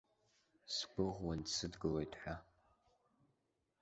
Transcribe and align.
Сгәыӷуан 0.73 1.39
дсыдгылоит 1.45 2.13
ҳәа. 2.21 2.35